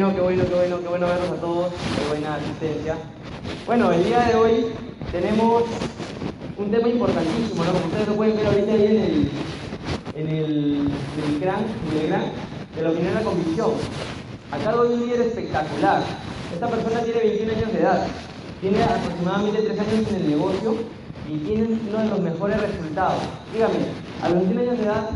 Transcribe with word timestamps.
bueno, 0.00 0.16
qué 0.16 0.22
bueno, 0.22 0.44
qué 0.48 0.54
bueno, 0.54 0.80
qué 0.80 0.88
bueno 0.88 1.06
verlos 1.08 1.30
a 1.30 1.40
todos, 1.42 1.72
qué 1.72 2.08
buena 2.08 2.34
asistencia. 2.36 2.96
Bueno, 3.66 3.92
el 3.92 4.02
día 4.02 4.20
de 4.20 4.34
hoy 4.34 4.66
tenemos 5.12 5.64
un 6.56 6.70
tema 6.70 6.88
importantísimo, 6.88 7.64
¿no? 7.64 7.72
Como 7.72 7.84
ustedes 7.84 8.08
lo 8.08 8.14
pueden 8.14 8.36
ver 8.36 8.46
ahorita 8.46 8.72
ahí 8.72 8.86
en 8.86 8.96
el, 8.96 9.30
en 10.16 10.28
el, 10.28 10.90
el 11.26 11.40
gran, 11.40 11.66
en 11.92 11.98
el 12.00 12.06
gran, 12.08 12.24
de 12.74 12.82
la 12.82 12.90
opinión 12.90 13.12
de 13.12 13.20
la 13.20 13.26
convicción. 13.26 13.70
Acá 14.50 14.72
doy 14.72 14.94
un 14.94 15.00
líder 15.00 15.20
espectacular. 15.20 16.02
Esta 16.54 16.68
persona 16.68 17.00
tiene 17.00 17.20
21 17.20 17.52
años 17.52 17.72
de 17.72 17.80
edad, 17.80 18.06
tiene 18.62 18.82
aproximadamente 18.82 19.62
3 19.62 19.80
años 19.80 20.08
en 20.08 20.16
el 20.16 20.30
negocio 20.30 20.76
y 21.28 21.36
tiene 21.40 21.78
uno 21.88 21.98
de 21.98 22.08
los 22.08 22.20
mejores 22.20 22.58
resultados. 22.58 23.20
Dígame, 23.52 23.74
a 24.22 24.28
los 24.30 24.38
21 24.38 24.60
años 24.62 24.78
de 24.78 24.84
edad, 24.84 25.10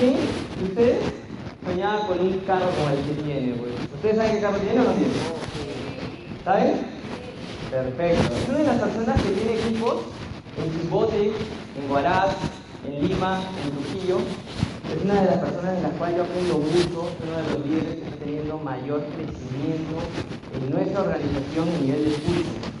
¿quién 0.00 0.14
de 0.14 0.64
ustedes 0.64 1.21
soñaba 1.64 2.06
con 2.06 2.20
un 2.20 2.38
carro 2.40 2.66
como 2.70 2.90
el 2.90 3.04
que 3.04 3.22
tiene? 3.22 3.54
Pues? 3.54 3.72
¿Ustedes 3.94 4.16
saben 4.16 4.32
qué 4.32 4.40
carro 4.40 4.58
tiene 4.58 4.80
o 4.80 4.84
no 4.84 4.92
tiene? 4.92 5.12
¿Saben? 6.44 6.86
Perfecto. 7.70 8.34
Es 8.34 8.48
una 8.48 8.58
de 8.58 8.64
las 8.64 8.80
personas 8.80 9.22
que 9.22 9.28
tiene 9.30 9.54
equipos 9.54 10.02
en 10.58 10.80
Chimbote, 10.80 11.32
en 11.78 11.90
Huaraz, 11.90 12.34
en 12.86 13.08
Lima, 13.08 13.40
en 13.64 13.70
Trujillo. 13.70 14.18
Es 14.94 15.04
una 15.04 15.20
de 15.22 15.26
las 15.26 15.38
personas 15.38 15.76
de 15.76 15.82
las 15.82 15.92
cuales 15.92 16.16
yo 16.16 16.24
aprendo 16.24 16.58
mucho, 16.58 17.08
es 17.08 17.26
uno 17.26 17.36
de 17.36 17.42
los 17.50 17.66
líderes 17.66 17.94
que 17.94 18.02
está 18.02 18.16
teniendo 18.24 18.58
mayor 18.58 19.00
crecimiento 19.16 19.96
en 20.54 20.70
nuestra 20.70 21.00
organización 21.00 21.68
a 21.68 21.80
nivel 21.80 22.04
de 22.04 22.10
curso. 22.10 22.72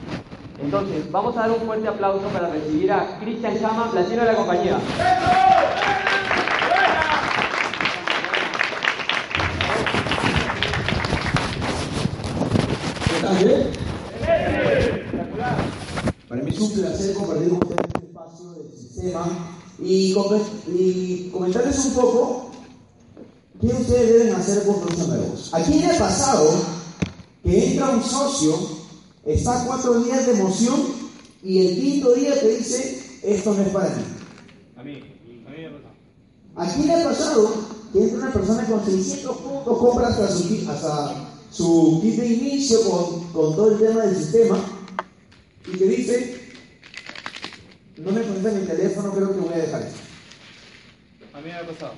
Entonces, 0.62 1.10
vamos 1.10 1.36
a 1.36 1.40
dar 1.40 1.50
un 1.50 1.60
fuerte 1.66 1.88
aplauso 1.88 2.26
para 2.28 2.48
recibir 2.48 2.92
a 2.92 3.18
Cristian 3.18 3.58
Chama, 3.58 3.90
platino 3.90 4.20
de 4.20 4.26
la 4.26 4.34
compañía. 4.34 4.76
Para 16.28 16.42
mí 16.42 16.50
es 16.50 16.60
un 16.60 16.72
placer 16.72 17.14
compartir 17.14 17.48
con 17.48 17.58
ustedes 17.58 17.86
este 17.94 18.06
espacio 18.06 18.52
del 18.52 18.78
sistema 18.78 19.26
y, 19.78 20.12
com- 20.14 20.40
y 20.74 21.28
comentarles 21.32 21.84
un 21.86 21.92
poco 21.94 22.50
qué 23.60 23.66
ustedes 23.68 24.08
deben 24.12 24.34
hacer 24.34 24.64
con 24.64 24.76
los 24.84 25.08
nuevos. 25.08 25.50
¿A 25.54 25.62
quién 25.62 25.80
le 25.80 25.86
ha 25.86 25.98
pasado 25.98 26.50
que 27.42 27.72
entra 27.72 27.88
un 27.90 28.02
socio, 28.02 28.54
está 29.24 29.64
cuatro 29.66 30.00
días 30.02 30.26
de 30.26 30.32
emoción 30.32 30.80
y 31.42 31.66
el 31.66 31.74
quinto 31.80 32.14
día 32.14 32.38
te 32.38 32.56
dice, 32.58 33.02
esto 33.22 33.54
no 33.54 33.62
es 33.62 33.68
para 33.68 33.86
ti? 33.94 34.00
A 34.76 34.82
mí, 34.82 34.92
a 34.92 35.50
mí 35.50 35.56
me 35.56 35.70
pasa. 35.70 36.70
¿A 36.70 36.74
quién 36.74 36.86
le 36.86 36.94
ha 36.94 37.04
pasado 37.08 37.50
que 37.92 38.02
entra 38.04 38.18
una 38.18 38.32
persona 38.32 38.64
con 38.66 38.84
600 38.84 39.36
puntos, 39.38 39.78
compra 39.78 40.08
hasta 40.08 40.28
su, 40.28 40.44
hasta 40.70 41.28
su 41.52 42.00
kit 42.02 42.16
de 42.16 42.26
inicio 42.26 42.80
con, 42.82 43.32
con 43.32 43.54
todo 43.54 43.72
el 43.72 43.78
tema 43.78 44.06
del 44.06 44.16
sistema 44.16 44.58
y 45.66 45.76
te 45.76 45.84
dice, 45.84 46.40
no 47.98 48.10
me 48.10 48.22
contesta 48.22 48.58
mi 48.58 48.66
teléfono, 48.66 49.12
creo 49.12 49.32
que 49.32 49.40
voy 49.40 49.54
a 49.54 49.58
dejar 49.58 49.82
esto? 49.82 50.00
A 51.32 51.40
mí 51.40 51.46
me 51.46 51.54
ha 51.54 51.66
pasado. 51.66 51.92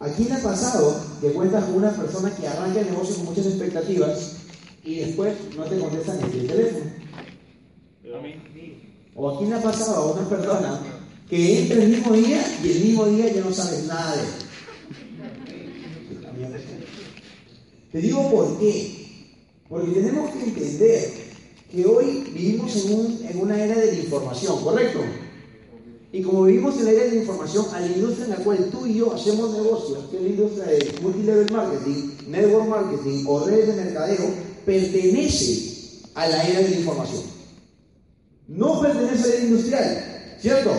¿A 0.00 0.08
quién 0.08 0.28
le 0.28 0.34
ha 0.34 0.42
pasado 0.42 0.96
que 1.20 1.32
cuentas 1.32 1.64
con 1.64 1.74
una 1.76 1.92
persona 1.92 2.34
que 2.34 2.48
arranca 2.48 2.80
el 2.80 2.90
negocio 2.90 3.16
con 3.16 3.26
muchas 3.26 3.46
expectativas 3.46 4.36
y 4.82 4.96
después 4.96 5.34
no 5.56 5.64
te 5.64 5.78
contesta 5.78 6.14
ni 6.14 6.38
el 6.40 6.46
teléfono? 6.46 6.84
A 8.16 8.22
mí. 8.22 8.34
¿O 9.14 9.30
a 9.30 9.38
quién 9.38 9.50
le 9.50 9.56
ha 9.56 9.62
pasado 9.62 9.94
a 9.94 10.12
una 10.12 10.28
persona 10.28 10.80
que 11.28 11.62
entra 11.62 11.82
el 11.82 11.88
mismo 11.90 12.12
día 12.12 12.58
y 12.62 12.70
el 12.70 12.84
mismo 12.84 13.06
día 13.06 13.32
ya 13.32 13.40
no 13.42 13.52
sabes 13.52 13.84
nada 13.84 14.16
de 14.16 14.22
él? 14.22 14.49
Te 17.92 18.00
digo 18.00 18.30
por 18.30 18.58
qué. 18.58 18.96
Porque 19.68 19.90
tenemos 19.92 20.30
que 20.32 20.44
entender 20.44 21.10
que 21.70 21.86
hoy 21.86 22.24
vivimos 22.34 22.74
en, 22.84 22.92
un- 22.94 23.20
en 23.28 23.38
una 23.40 23.62
era 23.62 23.78
de 23.78 23.92
la 23.92 23.98
información, 23.98 24.62
¿correcto? 24.64 25.00
Y 26.12 26.22
como 26.22 26.42
vivimos 26.44 26.76
en 26.78 26.86
la 26.86 26.90
era 26.90 27.04
de 27.04 27.10
la 27.12 27.16
información, 27.16 27.66
a 27.72 27.78
la 27.80 27.86
industria 27.86 28.24
en 28.24 28.30
la 28.32 28.36
cual 28.38 28.68
tú 28.72 28.84
y 28.86 28.94
yo 28.94 29.14
hacemos 29.14 29.52
negocios, 29.52 30.06
que 30.10 30.16
es 30.16 30.22
la 30.24 30.28
industria 30.28 30.64
de 30.66 30.92
multilevel 31.02 31.52
marketing, 31.52 32.10
network 32.28 32.68
marketing 32.68 33.24
o 33.28 33.44
redes 33.46 33.68
de 33.76 33.84
mercadeo, 33.84 34.24
pertenece 34.66 36.00
a 36.14 36.26
la 36.28 36.42
era 36.48 36.60
de 36.62 36.70
la 36.70 36.76
información. 36.76 37.22
No 38.48 38.80
pertenece 38.80 39.22
a 39.22 39.26
la 39.28 39.34
era 39.34 39.44
industrial, 39.44 40.04
¿cierto? 40.40 40.70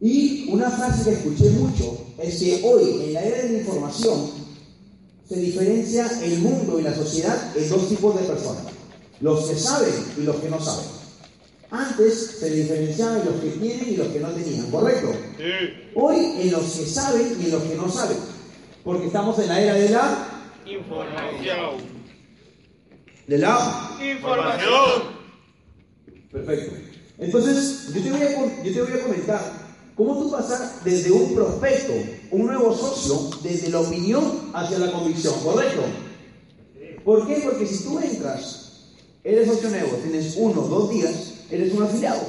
Y 0.00 0.48
una 0.50 0.70
frase 0.70 1.04
que 1.10 1.16
escuché 1.16 1.50
mucho 1.50 1.96
es 2.18 2.34
que 2.40 2.62
hoy, 2.64 3.04
en 3.06 3.12
la 3.12 3.22
era 3.24 3.42
de 3.44 3.52
la 3.52 3.58
información, 3.60 4.43
se 5.28 5.36
diferencia 5.36 6.10
el 6.22 6.38
mundo 6.38 6.78
y 6.78 6.82
la 6.82 6.94
sociedad 6.94 7.56
en 7.56 7.68
dos 7.68 7.88
tipos 7.88 8.18
de 8.20 8.26
personas. 8.26 8.64
Los 9.20 9.48
que 9.48 9.56
saben 9.56 9.94
y 10.18 10.22
los 10.22 10.36
que 10.36 10.50
no 10.50 10.60
saben. 10.60 10.84
Antes 11.70 12.36
se 12.38 12.50
diferenciaban 12.50 13.20
en 13.20 13.26
los 13.26 13.34
que 13.36 13.50
tienen 13.50 13.88
y 13.88 13.96
los 13.96 14.08
que 14.08 14.20
no 14.20 14.28
tenían, 14.28 14.70
¿correcto? 14.70 15.12
Sí. 15.38 15.90
Hoy 15.94 16.16
en 16.40 16.52
los 16.52 16.62
que 16.62 16.86
saben 16.86 17.36
y 17.40 17.46
en 17.46 17.50
los 17.50 17.62
que 17.62 17.74
no 17.74 17.90
saben. 17.90 18.18
Porque 18.84 19.06
estamos 19.06 19.38
en 19.38 19.48
la 19.48 19.60
era 19.60 19.74
de 19.74 19.88
la... 19.88 20.28
Información. 20.66 21.70
De 23.26 23.38
la... 23.38 23.98
Información. 24.00 25.14
Perfecto. 26.30 26.76
Entonces, 27.18 27.94
yo 27.94 28.02
te 28.02 28.10
voy 28.10 28.22
a, 28.22 28.62
yo 28.62 28.72
te 28.72 28.82
voy 28.82 29.00
a 29.00 29.02
comentar 29.02 29.63
cómo 29.96 30.22
tú 30.22 30.30
pasar 30.30 30.80
desde 30.84 31.12
un 31.12 31.34
prospecto, 31.34 31.92
un 32.30 32.46
nuevo 32.46 32.74
socio, 32.76 33.30
desde 33.42 33.70
la 33.70 33.80
opinión 33.80 34.50
hacia 34.52 34.78
la 34.78 34.92
convicción, 34.92 35.34
¿correcto? 35.42 35.82
¿Por 37.04 37.26
qué? 37.26 37.40
Porque 37.44 37.66
si 37.66 37.84
tú 37.84 37.98
entras, 37.98 38.92
eres 39.22 39.48
socio 39.48 39.70
nuevo, 39.70 39.96
tienes 40.02 40.34
uno, 40.36 40.62
dos 40.62 40.90
días, 40.90 41.34
eres 41.50 41.72
un 41.72 41.82
afiliado, 41.82 42.22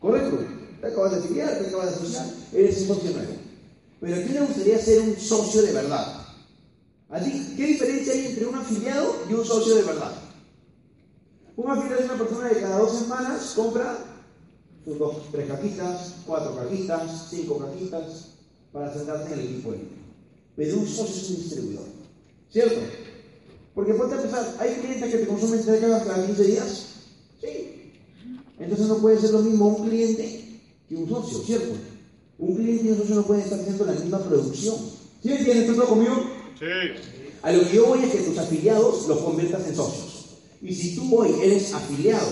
¿correcto? 0.00 0.38
Te 0.80 0.86
acabas 0.86 1.12
de 1.12 1.18
afiliar, 1.18 1.58
te 1.58 1.66
acabas 1.66 1.90
de 1.90 1.96
asociar, 1.96 2.26
eres 2.52 2.80
un 2.82 2.88
socio 2.88 3.10
nuevo. 3.10 3.32
Pero 4.00 4.14
¿a 4.14 4.18
quién 4.18 4.34
le 4.34 4.40
gustaría 4.40 4.78
ser 4.78 5.00
un 5.00 5.16
socio 5.16 5.62
de 5.62 5.72
verdad? 5.72 6.26
¿A 7.08 7.20
ti 7.20 7.54
qué 7.56 7.66
diferencia 7.66 8.12
hay 8.12 8.26
entre 8.26 8.46
un 8.46 8.54
afiliado 8.54 9.16
y 9.28 9.34
un 9.34 9.44
socio 9.44 9.76
de 9.76 9.82
verdad? 9.82 10.12
Un 11.56 11.70
afiliado 11.70 12.00
es 12.00 12.10
una 12.10 12.18
persona 12.18 12.48
que 12.50 12.60
cada 12.60 12.78
dos 12.78 12.98
semanas 12.98 13.52
compra 13.56 13.98
sus 14.86 15.00
dos, 15.00 15.16
tres 15.32 15.48
cajitas, 15.48 16.14
cuatro 16.24 16.54
cajitas, 16.54 17.26
cinco 17.28 17.58
cajitas 17.58 18.28
para 18.72 18.92
sentarse 18.94 19.32
en 19.32 19.40
el 19.40 19.46
equipo 19.46 19.72
élite. 19.72 19.96
Pero 20.54 20.78
un 20.78 20.86
socio 20.86 21.16
es 21.16 21.30
un 21.30 21.36
distribuidor. 21.36 21.86
¿Cierto? 22.52 22.76
Porque 23.74 23.94
ponte 23.94 24.14
a 24.14 24.22
pensar, 24.22 24.54
¿hay 24.60 24.74
clientes 24.76 25.10
que 25.10 25.18
te 25.18 25.26
consumen 25.26 25.64
tres 25.64 25.80
cajas 25.80 26.06
cada 26.06 26.24
15 26.24 26.44
días? 26.44 26.86
Sí. 27.40 27.92
Entonces 28.60 28.86
no 28.86 28.98
puede 28.98 29.20
ser 29.20 29.30
lo 29.30 29.40
mismo 29.40 29.66
un 29.66 29.88
cliente 29.88 30.60
que 30.88 30.94
un 30.94 31.08
socio, 31.08 31.38
¿cierto? 31.40 31.74
Un 32.38 32.54
cliente 32.54 32.84
y 32.84 32.90
un 32.90 32.98
socio 32.98 33.16
no 33.16 33.26
pueden 33.26 33.42
estar 33.42 33.58
haciendo 33.58 33.86
la 33.86 33.92
misma 33.92 34.20
producción. 34.20 34.76
¿Sí 35.20 35.28
me 35.28 35.38
entiendes? 35.38 35.68
¿Estás 35.68 35.88
conmigo? 35.88 36.14
Sí. 36.60 36.64
A 37.42 37.50
lo 37.50 37.68
que 37.68 37.74
yo 37.74 37.86
voy 37.86 38.04
es 38.04 38.12
que 38.12 38.22
tus 38.22 38.38
afiliados 38.38 39.08
los 39.08 39.18
conviertas 39.18 39.66
en 39.66 39.74
socios. 39.74 40.26
Y 40.62 40.72
si 40.72 40.94
tú 40.94 41.18
hoy 41.18 41.34
eres 41.42 41.74
afiliado, 41.74 42.28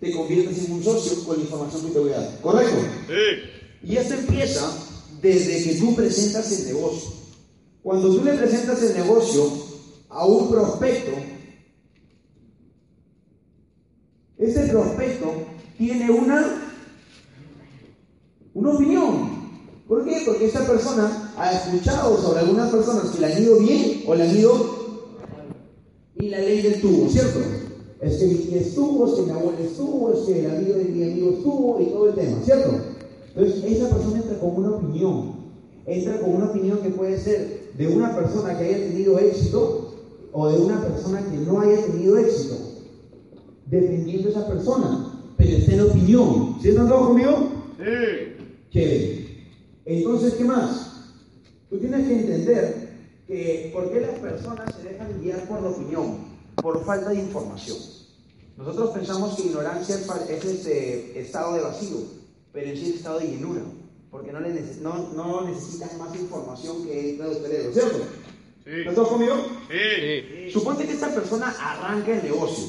te 0.00 0.12
conviertes 0.12 0.64
en 0.64 0.72
un 0.72 0.84
socio 0.84 1.24
con 1.24 1.36
la 1.36 1.42
información 1.42 1.82
que 1.82 1.90
te 1.90 1.98
voy 1.98 2.12
a 2.12 2.20
dar. 2.20 2.40
¿Correcto? 2.40 2.76
Sí. 3.06 3.88
Y 3.90 3.96
esto 3.96 4.14
empieza 4.14 4.72
desde 5.20 5.64
que 5.64 5.78
tú 5.78 5.94
presentas 5.94 6.52
el 6.52 6.66
negocio. 6.74 7.12
Cuando 7.82 8.14
tú 8.14 8.24
le 8.24 8.34
presentas 8.34 8.82
el 8.82 8.94
negocio 8.94 9.52
a 10.08 10.26
un 10.26 10.50
prospecto, 10.50 11.12
ese 14.36 14.66
prospecto 14.68 15.32
tiene 15.76 16.10
una, 16.10 16.72
una 18.54 18.70
opinión. 18.70 19.38
¿Por 19.88 20.04
qué? 20.04 20.22
Porque 20.26 20.46
esta 20.46 20.66
persona 20.66 21.32
ha 21.36 21.52
escuchado 21.52 22.20
sobre 22.20 22.40
algunas 22.40 22.70
personas 22.70 23.10
que 23.10 23.20
le 23.20 23.32
han 23.32 23.42
ido 23.42 23.58
bien 23.58 24.02
o 24.06 24.14
le 24.14 24.24
han 24.24 24.36
ido 24.36 24.78
y 26.16 26.28
la 26.28 26.38
ley 26.38 26.62
del 26.62 26.80
tubo, 26.80 27.08
¿cierto? 27.08 27.40
Es 28.00 28.16
que 28.18 28.26
mi 28.26 28.34
tía 28.34 28.60
estuvo, 28.60 29.06
es 29.06 29.14
que 29.14 29.22
mi 29.22 29.30
abuela 29.30 29.58
estuvo, 29.60 30.12
es 30.12 30.20
que 30.20 30.40
el 30.40 30.50
amigo 30.50 30.74
de 30.74 30.84
mi 30.84 31.02
amigo 31.02 31.30
estuvo 31.30 31.80
y 31.80 31.86
todo 31.86 32.08
el 32.08 32.14
tema, 32.14 32.40
¿cierto? 32.44 32.70
Entonces, 33.34 33.64
esa 33.64 33.90
persona 33.90 34.18
entra 34.18 34.38
con 34.38 34.56
una 34.56 34.70
opinión, 34.70 35.34
entra 35.84 36.20
con 36.20 36.34
una 36.36 36.50
opinión 36.50 36.78
que 36.78 36.90
puede 36.90 37.18
ser 37.18 37.72
de 37.76 37.88
una 37.88 38.14
persona 38.14 38.56
que 38.56 38.64
haya 38.64 38.88
tenido 38.88 39.18
éxito 39.18 39.94
o 40.32 40.48
de 40.48 40.58
una 40.58 40.80
persona 40.80 41.24
que 41.28 41.38
no 41.38 41.60
haya 41.60 41.86
tenido 41.86 42.18
éxito, 42.18 42.54
dependiendo 43.66 44.28
de 44.28 44.30
esa 44.30 44.46
persona, 44.46 45.32
pero 45.36 45.56
está 45.56 45.72
en 45.72 45.80
opinión. 45.80 46.56
¿Sí 46.62 46.68
están 46.68 46.88
todos 46.88 47.08
conmigo? 47.08 47.48
Sí. 47.78 48.44
Chévere. 48.70 49.28
Entonces, 49.84 50.34
¿qué 50.34 50.44
más? 50.44 50.88
Tú 51.70 51.78
tienes 51.78 52.06
que 52.06 52.20
entender 52.20 52.88
que 53.26 53.70
por 53.72 53.90
qué 53.92 54.00
las 54.00 54.18
personas 54.20 54.74
se 54.74 54.88
dejan 54.88 55.20
guiar 55.20 55.48
por 55.48 55.62
la 55.62 55.70
opinión, 55.70 56.27
por 56.62 56.84
falta 56.84 57.10
de 57.10 57.16
información. 57.20 57.78
Nosotros 58.56 58.90
pensamos 58.90 59.36
que 59.36 59.42
ignorancia 59.46 59.94
es, 59.96 60.44
este 60.44 61.20
estado 61.20 61.54
de 61.54 61.60
vacío, 61.62 61.98
pero 62.52 62.68
en 62.70 62.76
sí 62.76 62.90
es 62.90 62.96
estado 62.96 63.20
de 63.20 63.28
llenura. 63.28 63.62
porque 64.10 64.32
no, 64.32 64.40
le 64.40 64.48
neces- 64.54 64.78
no, 64.80 65.12
no 65.12 65.42
necesitan 65.44 65.98
más 65.98 66.14
información 66.16 66.82
que 66.86 67.16
del 67.18 67.34
cerebro, 67.36 67.72
¿cierto? 67.74 67.98
Sí. 68.64 68.70
¿Están 68.70 68.94
todos 68.94 69.08
conmigo? 69.08 69.34
Sí. 69.70 70.50
Suponte 70.50 70.86
que 70.86 70.92
esta 70.94 71.14
persona 71.14 71.54
arranca 71.60 72.16
el 72.16 72.22
negocio 72.24 72.68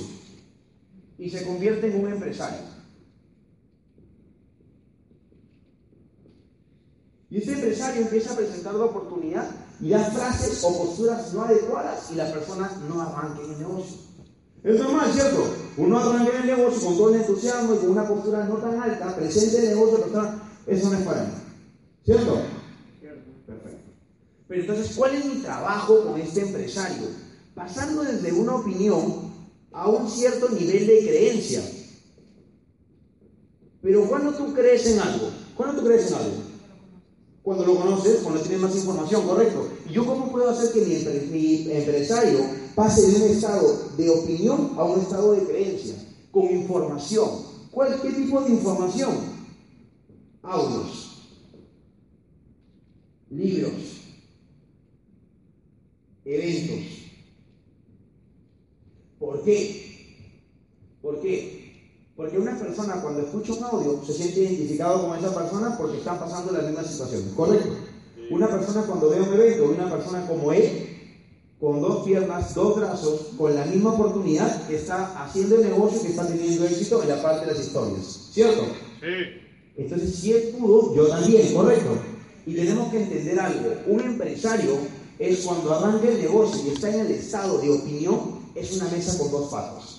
y 1.18 1.30
se 1.30 1.46
convierte 1.46 1.88
en 1.88 2.04
un 2.06 2.12
empresario. 2.12 2.60
Y 7.30 7.38
este 7.38 7.54
empresario 7.54 8.02
empieza 8.02 8.34
a 8.34 8.38
presentar 8.38 8.74
la 8.76 8.86
oportunidad 8.86 9.50
y 9.82 9.90
da 9.90 10.04
frases 10.12 10.64
o 10.64 10.78
posturas 10.78 11.34
no 11.34 11.44
adecuadas 11.44 12.12
y 12.12 12.16
la 12.16 12.32
persona 12.32 12.70
no 12.88 13.02
arranca 13.02 13.42
en 13.44 13.52
el 13.52 13.60
negocio. 13.60 13.98
Es 14.64 14.80
normal, 14.80 15.12
¿cierto? 15.14 15.54
Uno 15.78 16.00
arranca 16.00 16.40
el 16.40 16.48
negocio 16.48 16.88
con 16.88 16.98
todo 16.98 17.16
entusiasmo 17.16 17.76
y 17.76 17.78
con 17.78 17.90
una 17.92 18.08
postura 18.08 18.46
no 18.46 18.58
tan 18.58 18.82
alta, 18.82 19.16
presente 19.16 19.60
el 19.60 19.70
negocio, 19.70 20.02
persona, 20.02 20.44
eso 20.68 20.90
no 20.90 20.98
es 20.98 21.06
para 21.06 21.24
mí. 21.24 21.32
¿Cierto? 22.04 22.42
Perfecto. 23.46 23.92
Pero 24.48 24.62
entonces, 24.62 24.96
¿cuál 24.96 25.16
es 25.16 25.26
mi 25.26 25.36
trabajo 25.42 26.04
con 26.04 26.20
este 26.20 26.42
empresario? 26.42 27.08
Pasando 27.56 28.04
desde 28.04 28.34
una 28.34 28.56
opinión 28.56 29.32
a 29.72 29.88
un 29.88 30.10
cierto 30.10 30.50
nivel 30.50 30.88
de 30.88 31.00
creencia. 31.00 31.62
Pero 33.82 34.08
cuando 34.10 34.34
tú 34.34 34.54
crees 34.54 34.86
en 34.88 35.00
algo, 35.00 35.30
¿cuándo 35.56 35.80
tú 35.80 35.88
crees 35.88 36.08
en 36.08 36.18
algo? 36.18 36.49
Cuando 37.50 37.66
lo 37.66 37.78
conoces, 37.78 38.20
cuando 38.22 38.42
tienes 38.42 38.62
más 38.62 38.76
información, 38.76 39.28
correcto. 39.28 39.68
¿Y 39.90 39.94
yo 39.94 40.06
cómo 40.06 40.32
puedo 40.32 40.52
hacer 40.52 40.72
que 40.72 40.86
mi, 40.86 41.32
mi 41.32 41.72
empresario 41.72 42.42
pase 42.76 43.10
de 43.10 43.26
un 43.26 43.32
estado 43.32 43.90
de 43.98 44.08
opinión 44.08 44.74
a 44.78 44.84
un 44.84 45.00
estado 45.00 45.32
de 45.32 45.48
creencia? 45.48 45.96
Con 46.30 46.44
información. 46.44 47.28
¿Cuál, 47.72 48.00
¿Qué 48.04 48.12
tipo 48.12 48.40
de 48.42 48.52
información? 48.52 49.18
Audios, 50.44 51.24
libros, 53.32 53.82
eventos. 56.26 56.86
¿Por 59.18 59.44
qué? 59.44 60.36
¿Por 61.02 61.20
qué? 61.20 61.69
Porque 62.20 62.38
una 62.38 62.60
persona 62.60 63.02
cuando 63.02 63.22
escucha 63.22 63.54
un 63.54 63.64
audio 63.64 64.02
se 64.06 64.14
siente 64.14 64.42
identificado 64.42 65.08
con 65.08 65.18
esa 65.18 65.34
persona 65.34 65.78
porque 65.78 66.00
están 66.00 66.20
pasando 66.20 66.52
las 66.52 66.66
mismas 66.66 66.88
situaciones, 66.88 67.32
¿correcto? 67.34 67.70
Una 68.30 68.50
persona 68.50 68.82
cuando 68.82 69.10
ve 69.10 69.22
un 69.22 69.34
evento, 69.36 69.72
una 69.74 69.90
persona 69.90 70.28
como 70.28 70.52
él, 70.52 70.98
con 71.62 71.80
dos 71.80 72.04
piernas, 72.04 72.54
dos 72.54 72.76
brazos, 72.76 73.22
con 73.38 73.56
la 73.56 73.64
misma 73.64 73.94
oportunidad, 73.94 74.68
que 74.68 74.76
está 74.76 75.24
haciendo 75.24 75.56
el 75.56 75.70
negocio 75.70 76.02
que 76.02 76.10
está 76.10 76.28
teniendo 76.28 76.66
éxito 76.66 77.02
en 77.02 77.08
la 77.08 77.24
parte 77.24 77.46
de 77.46 77.54
las 77.54 77.66
historias, 77.66 78.30
¿cierto? 78.34 78.64
Sí. 79.00 79.78
Entonces, 79.78 80.16
si 80.16 80.34
él 80.34 80.56
pudo, 80.60 80.94
yo 80.94 81.08
también, 81.08 81.54
correcto. 81.54 81.92
Y 82.46 82.54
tenemos 82.54 82.92
que 82.92 83.02
entender 83.02 83.40
algo. 83.40 83.70
Un 83.88 84.02
empresario 84.02 84.74
es 85.20 85.46
cuando 85.46 85.74
arranca 85.74 86.10
el 86.10 86.22
negocio 86.22 86.66
y 86.66 86.74
está 86.74 86.94
en 86.94 87.00
el 87.00 87.12
estado 87.12 87.60
de 87.60 87.72
opinión, 87.72 88.40
es 88.56 88.76
una 88.76 88.90
mesa 88.90 89.18
con 89.18 89.32
dos 89.32 89.50
patas. 89.50 89.99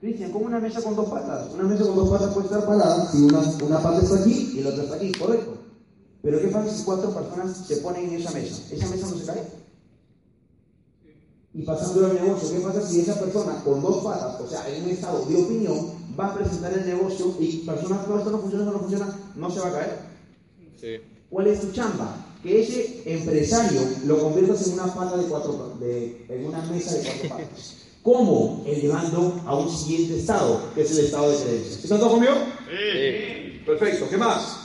Cristian, 0.00 0.30
¿cómo 0.30 0.46
una 0.46 0.60
mesa 0.60 0.80
con 0.80 0.94
dos 0.94 1.08
patas? 1.08 1.48
Una 1.54 1.64
mesa 1.64 1.84
con 1.84 1.96
dos 1.96 2.08
patas 2.08 2.32
puede 2.32 2.46
estar 2.46 2.64
parada 2.64 3.10
si 3.10 3.22
una, 3.22 3.40
una 3.40 3.82
pata 3.82 4.00
está 4.00 4.20
aquí 4.20 4.52
y 4.54 4.60
la 4.60 4.70
otra 4.70 4.84
está 4.84 4.94
aquí, 4.94 5.12
correcto. 5.12 5.58
Pero 6.22 6.40
¿qué 6.40 6.48
pasa 6.48 6.72
si 6.72 6.84
cuatro 6.84 7.10
personas 7.10 7.56
se 7.66 7.76
ponen 7.78 8.08
en 8.08 8.20
esa 8.20 8.30
mesa? 8.30 8.62
¿Esa 8.70 8.86
mesa 8.88 9.08
no 9.08 9.16
se 9.18 9.26
cae? 9.26 9.42
Y 11.54 11.62
pasando 11.62 12.06
al 12.06 12.14
negocio, 12.14 12.50
¿qué 12.52 12.60
pasa 12.60 12.86
si 12.86 13.00
esa 13.00 13.18
persona 13.18 13.60
con 13.64 13.82
dos 13.82 14.04
patas, 14.04 14.40
o 14.40 14.48
sea, 14.48 14.68
en 14.68 14.84
un 14.84 14.90
estado 14.90 15.24
de 15.24 15.36
opinión, 15.36 15.90
va 16.18 16.28
a 16.28 16.34
presentar 16.34 16.72
el 16.72 16.86
negocio 16.86 17.34
y 17.40 17.56
personas, 17.58 18.06
no, 18.06 18.18
esto 18.18 18.30
no 18.30 18.38
funciona, 18.38 18.64
esto 18.64 18.76
no 18.76 18.80
funciona, 18.80 19.18
no 19.34 19.50
se 19.50 19.60
va 19.60 19.68
a 19.68 19.72
caer? 19.72 19.98
Sí. 20.80 20.96
¿Cuál 21.28 21.48
es 21.48 21.60
tu 21.60 21.72
chamba? 21.72 22.24
Que 22.42 22.62
ese 22.62 23.02
empresario 23.04 23.80
lo 24.06 24.20
conviertas 24.20 24.64
en 24.68 24.74
una 24.74 24.94
pata 24.94 25.16
de 25.16 25.24
cuatro, 25.24 25.76
de, 25.80 26.26
en 26.28 26.46
una 26.46 26.62
mesa 26.66 26.94
de 26.94 27.02
cuatro 27.02 27.28
patas. 27.30 27.87
¿Cómo? 28.02 28.64
Elevando 28.66 29.40
a 29.44 29.56
un 29.56 29.70
siguiente 29.70 30.18
estado, 30.18 30.72
que 30.74 30.82
es 30.82 30.90
el 30.92 31.06
estado 31.06 31.30
de 31.30 31.36
creencia. 31.44 31.78
¿Están 31.82 31.98
todos 31.98 32.12
conmigo? 32.12 32.34
Sí. 32.68 33.62
Perfecto, 33.66 34.08
¿qué 34.08 34.16
más? 34.16 34.56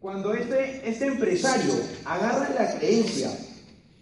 Cuando 0.00 0.32
este, 0.32 0.88
este 0.88 1.06
empresario 1.06 1.74
agarra 2.04 2.50
la 2.54 2.78
creencia, 2.78 3.30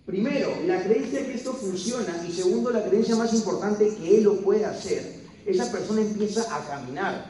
primero, 0.07 0.51
la 0.67 0.83
creencia 0.83 1.27
que 1.27 1.35
esto 1.35 1.53
funciona 1.53 2.25
y 2.27 2.33
segundo, 2.33 2.71
la 2.71 2.85
creencia 2.85 3.17
más 3.17 3.35
importante 3.35 3.95
que 3.97 4.17
él 4.17 4.25
lo 4.25 4.41
puede 4.41 4.65
hacer, 4.65 5.21
esa 5.45 5.71
persona 5.71 6.01
empieza 6.01 6.43
a 6.55 6.67
caminar 6.67 7.27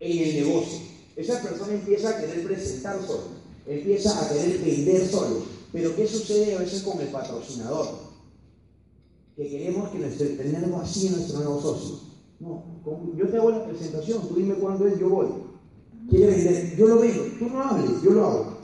en 0.00 0.18
el 0.18 0.44
negocio. 0.44 0.80
Esa 1.14 1.40
persona 1.42 1.74
empieza 1.74 2.10
a 2.10 2.20
querer 2.20 2.44
presentar 2.44 2.98
solo, 3.06 3.28
empieza 3.66 4.18
a 4.18 4.28
querer 4.28 4.58
vender 4.58 5.08
solo. 5.08 5.44
Pero 5.72 5.94
¿qué 5.94 6.06
sucede 6.06 6.56
a 6.56 6.60
veces 6.60 6.82
con 6.82 7.00
el 7.00 7.08
patrocinador? 7.08 8.09
Que 9.40 9.48
queremos 9.48 9.88
que 9.88 9.98
nuestro, 10.00 10.26
así 10.82 11.06
en 11.06 11.12
nuestro 11.14 11.38
nuevo 11.38 11.62
socio. 11.62 12.00
No, 12.40 12.62
yo 13.16 13.26
te 13.26 13.38
hago 13.38 13.50
la 13.50 13.64
presentación, 13.64 14.28
tú 14.28 14.34
dime 14.34 14.56
cuándo 14.56 14.86
es, 14.86 14.98
yo 14.98 15.08
voy. 15.08 15.28
Quiere 16.10 16.26
vender, 16.26 16.76
yo 16.76 16.88
lo 16.88 16.98
vendo, 17.00 17.22
tú 17.38 17.46
no 17.48 17.62
hables, 17.62 18.02
yo 18.02 18.10
lo 18.10 18.26
hago. 18.26 18.58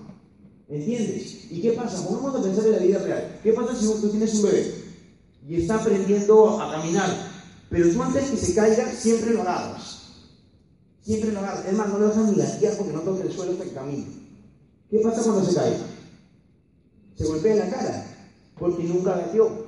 ¿Entiendes? 0.68 1.50
¿Y 1.50 1.62
qué 1.62 1.72
pasa? 1.72 2.06
Vamos 2.10 2.34
a 2.34 2.42
pensar 2.42 2.66
en 2.66 2.72
la 2.72 2.78
vida 2.78 2.98
real. 2.98 3.40
¿Qué 3.42 3.54
pasa 3.54 3.74
si 3.74 3.86
tú 3.86 4.10
tienes 4.10 4.34
un 4.34 4.42
bebé 4.42 4.74
y 5.48 5.62
está 5.62 5.76
aprendiendo 5.76 6.60
a 6.60 6.70
caminar? 6.70 7.08
Pero 7.70 7.90
tú 7.90 8.02
antes 8.02 8.30
que 8.30 8.36
se 8.36 8.54
caiga, 8.54 8.92
siempre 8.92 9.32
lo 9.32 9.40
agarras. 9.40 10.26
Siempre 11.00 11.32
lo 11.32 11.38
agarras. 11.38 11.64
Es 11.64 11.72
más, 11.72 11.88
no 11.88 11.98
lo 12.00 12.12
a 12.12 12.16
ni 12.16 12.36
gatear 12.36 12.76
porque 12.76 12.92
no 12.92 13.00
toque 13.00 13.22
el 13.22 13.32
suelo 13.32 13.52
hasta 13.52 13.64
que 13.64 13.72
camine. 13.72 14.08
¿Qué 14.90 14.98
pasa 14.98 15.22
cuando 15.22 15.42
se 15.42 15.54
cae? 15.54 15.74
Se 17.14 17.24
golpea 17.24 17.56
la 17.56 17.70
cara 17.70 18.28
porque 18.58 18.84
nunca 18.84 19.16
gateó. 19.16 19.65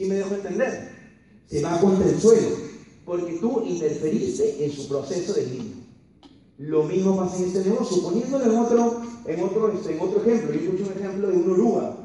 ¿Sí 0.00 0.06
me 0.06 0.14
dejo 0.14 0.34
entender? 0.34 0.92
Se 1.46 1.60
va 1.60 1.78
contra 1.78 2.08
el 2.08 2.18
suelo 2.18 2.56
porque 3.04 3.34
tú 3.34 3.64
interferiste 3.66 4.64
en 4.64 4.72
su 4.72 4.88
proceso 4.88 5.34
de 5.34 5.46
niño. 5.46 5.74
Lo 6.56 6.84
mismo 6.84 7.18
pasa 7.18 7.36
en 7.36 7.44
este 7.44 7.68
negocio. 7.68 8.02
Poniéndolo 8.02 8.44
en 8.46 8.58
otro, 8.58 9.02
en 9.26 9.44
otro, 9.44 9.70
en 9.70 10.00
otro 10.00 10.24
ejemplo, 10.24 10.54
yo 10.54 10.58
escucho 10.58 10.84
un 10.86 10.98
ejemplo 10.98 11.28
de 11.28 11.36
una 11.36 11.52
oruga. 11.52 11.96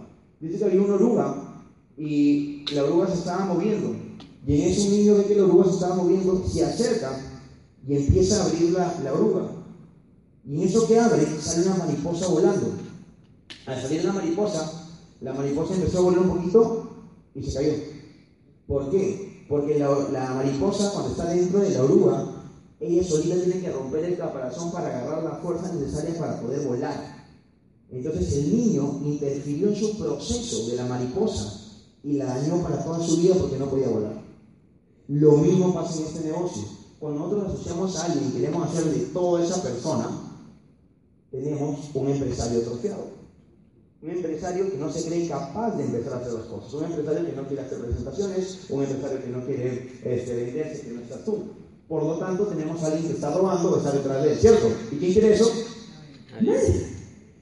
Dice 0.41 0.57
que 0.57 0.65
había 0.65 0.81
una 0.81 0.95
oruga 0.95 1.63
y 1.97 2.65
la 2.73 2.83
oruga 2.83 3.07
se 3.07 3.13
estaba 3.13 3.45
moviendo. 3.45 3.95
Y 4.45 4.61
en 4.61 4.67
ese 4.67 4.89
niño 4.89 5.15
ve 5.15 5.23
que 5.23 5.35
la 5.35 5.45
oruga 5.45 5.63
se 5.63 5.75
estaba 5.75 5.95
moviendo, 5.95 6.45
se 6.45 6.65
acerca 6.65 7.17
y 7.87 7.95
empieza 7.95 8.41
a 8.41 8.45
abrir 8.45 8.71
la, 8.71 8.99
la 9.05 9.13
oruga. 9.13 9.51
Y 10.45 10.57
en 10.57 10.67
eso 10.67 10.85
que 10.85 10.99
abre, 10.99 11.25
sale 11.39 11.67
una 11.67 11.77
mariposa 11.77 12.27
volando. 12.27 12.73
Al 13.65 13.81
salir 13.81 14.03
la 14.03 14.11
mariposa, 14.11 14.85
la 15.21 15.33
mariposa 15.33 15.75
empezó 15.75 15.99
a 15.99 16.01
volar 16.01 16.19
un 16.19 16.29
poquito 16.29 16.84
y 17.35 17.43
se 17.43 17.53
cayó. 17.53 17.73
¿Por 18.67 18.89
qué? 18.89 19.45
Porque 19.47 19.77
la, 19.77 20.33
mariposa, 20.33 20.91
cuando 20.91 21.11
está 21.11 21.25
dentro 21.25 21.59
de 21.59 21.69
la 21.71 21.83
oruga, 21.83 22.43
ella 22.79 23.03
solita 23.03 23.35
tiene 23.35 23.61
que 23.61 23.71
romper 23.71 24.05
el 24.05 24.17
caparazón 24.17 24.71
para 24.71 24.87
agarrar 24.87 25.23
la 25.23 25.35
fuerza 25.37 25.71
necesaria 25.73 26.17
para 26.17 26.41
poder 26.41 26.65
volar. 26.65 27.27
Entonces 27.91 28.33
el 28.33 28.55
niño 28.55 29.01
interfirió 29.03 29.69
en 29.69 29.75
su 29.75 29.97
proceso 29.97 30.67
de 30.67 30.75
la 30.75 30.85
mariposa 30.85 31.61
y 32.03 32.13
la 32.13 32.25
dañó 32.25 32.61
para 32.63 32.83
toda 32.83 33.05
su 33.05 33.17
vida 33.17 33.35
porque 33.39 33.57
no 33.57 33.69
podía 33.69 33.89
volar. 33.89 34.23
Lo 35.07 35.33
mismo 35.33 35.73
pasa 35.73 35.99
en 35.99 36.05
este 36.05 36.21
negocio. 36.21 36.63
Cuando 36.99 37.19
nosotros 37.19 37.53
asociamos 37.53 37.95
a 37.97 38.05
alguien 38.05 38.29
y 38.29 38.31
queremos 38.31 38.67
hacer 38.67 38.85
de 38.85 38.99
toda 39.07 39.45
esa 39.45 39.61
persona, 39.61 40.09
tenemos 41.29 41.79
un 41.93 42.09
empresario 42.09 42.61
atrofiado. 42.61 43.14
Un 44.05 44.11
empresario 44.11 44.69
que 44.69 44.77
no 44.77 44.91
se 44.91 45.03
cree 45.03 45.27
capaz 45.27 45.75
de 45.77 45.85
empezar 45.85 46.13
a 46.13 46.17
hacer 46.17 46.33
las 46.33 46.45
cosas. 46.45 46.71
Un 46.75 46.83
empresario 46.83 47.25
que 47.25 47.31
no 47.31 47.47
quiere 47.47 47.63
hacer 47.63 47.79
presentaciones. 47.79 48.59
Un 48.69 48.83
empresario 48.83 49.23
que 49.23 49.29
no 49.29 49.43
quiere 49.43 49.99
este, 50.03 50.35
venderse, 50.35 50.81
que 50.81 50.91
no 50.91 51.01
estás 51.01 51.25
tú. 51.25 51.43
Por 51.87 52.03
lo 52.03 52.19
tanto, 52.19 52.45
tenemos 52.45 52.83
a 52.83 52.85
alguien 52.85 53.07
que 53.07 53.13
está 53.13 53.33
robando, 53.33 53.73
que 53.73 53.79
está 53.79 53.91
detrás 53.93 54.23
de 54.23 54.33
él, 54.33 54.37
¿cierto? 54.37 54.67
¿Y 54.91 54.97
quién 54.97 55.11
quiere 55.11 55.33
eso? 55.33 55.51
Nadie. 56.39 56.85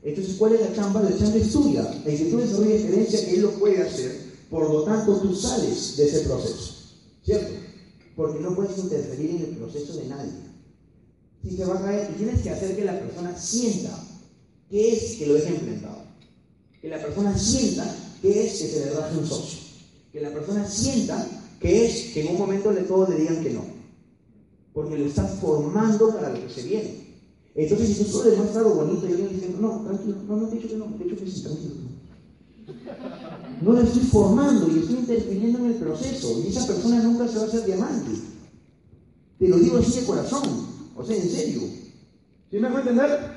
Entonces, 0.03 0.35
¿cuál 0.37 0.53
es 0.53 0.61
la 0.61 0.73
chamba? 0.73 1.01
La 1.01 1.17
chamba 1.17 1.35
es 1.35 1.51
tuya, 1.51 2.01
en 2.05 2.17
que 2.17 2.25
tú 2.31 2.37
desarrolles 2.37 2.85
creencia 2.85 3.25
que 3.25 3.35
él 3.35 3.41
lo 3.41 3.51
puede 3.51 3.81
hacer, 3.81 4.21
por 4.49 4.69
lo 4.69 4.83
tanto 4.83 5.19
tú 5.19 5.35
sales 5.35 5.97
de 5.97 6.05
ese 6.05 6.19
proceso, 6.21 6.75
¿cierto? 7.25 7.53
Porque 8.15 8.39
no 8.39 8.55
puedes 8.55 8.77
interferir 8.77 9.31
en 9.31 9.41
el 9.43 9.57
proceso 9.57 9.97
de 9.97 10.07
nadie. 10.07 10.31
Si 11.41 11.57
se 11.57 11.65
va 11.65 11.75
a 11.75 11.81
caer, 11.81 12.11
y 12.11 12.17
tienes 12.17 12.41
que 12.41 12.49
hacer 12.51 12.75
que 12.75 12.85
la 12.85 12.99
persona 12.99 13.37
sienta 13.37 14.01
que 14.69 14.93
es 14.93 15.15
que 15.17 15.27
lo 15.27 15.33
deje 15.33 15.49
implementado. 15.49 16.02
Que 16.83 16.89
la 16.89 17.01
persona 17.01 17.37
sienta 17.37 17.95
que 18.21 18.45
es 18.45 18.59
que 18.59 18.67
se 18.67 18.85
le 18.85 18.91
raje 18.91 19.17
un 19.17 19.25
socio. 19.25 19.59
Que 20.11 20.19
la 20.19 20.31
persona 20.31 20.67
sienta 20.67 21.25
que 21.57 21.85
es 21.85 22.11
que 22.13 22.25
en 22.25 22.31
un 22.33 22.37
momento 22.37 22.73
de 22.73 22.81
todo 22.81 23.07
le 23.07 23.19
digan 23.19 23.41
que 23.41 23.51
no. 23.51 23.63
Porque 24.73 24.97
lo 24.97 25.05
estás 25.05 25.39
formando 25.39 26.09
para 26.13 26.33
lo 26.33 26.45
que 26.45 26.53
se 26.53 26.63
viene. 26.63 27.07
Entonces, 27.55 27.87
si 27.87 28.03
tú 28.03 28.11
solo 28.11 28.31
demuestras 28.31 28.65
algo 28.65 28.83
bonito 28.83 29.07
y 29.07 29.13
alguien 29.13 29.29
dice, 29.29 29.55
no, 29.61 29.81
tranquilo, 29.85 30.17
no, 30.27 30.35
no 30.35 30.47
te 30.49 30.55
he 30.55 30.59
dicho 30.59 30.73
que 30.73 30.75
no, 30.75 30.85
te 30.87 31.03
he 31.03 31.07
dicho 31.07 31.23
que 31.23 31.31
sí, 31.31 31.41
tranquilo. 31.41 31.73
No 33.61 33.71
lo 33.71 33.81
estoy 33.81 34.03
formando 34.03 34.67
y 34.67 34.79
estoy 34.79 34.95
interfiriendo 34.95 35.59
en 35.59 35.65
el 35.67 35.75
proceso. 35.75 36.41
Y 36.43 36.49
esa 36.49 36.67
persona 36.67 37.01
nunca 37.01 37.29
se 37.29 37.37
va 37.37 37.43
a 37.43 37.47
hacer 37.47 37.65
diamante. 37.65 38.11
Te 39.39 39.47
lo 39.47 39.57
digo 39.57 39.77
así 39.77 40.01
de 40.01 40.05
corazón. 40.05 40.67
O 40.97 41.05
sea, 41.05 41.15
en 41.15 41.29
serio. 41.29 41.61
¿Sí 42.51 42.57
me 42.57 42.67
hago 42.67 42.79
entender? 42.79 43.32